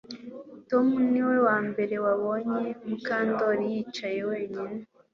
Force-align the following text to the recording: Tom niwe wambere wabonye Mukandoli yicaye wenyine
Tom 0.69 0.87
niwe 1.11 1.37
wambere 1.47 1.95
wabonye 2.05 2.65
Mukandoli 2.87 3.63
yicaye 3.73 4.19
wenyine 4.29 4.79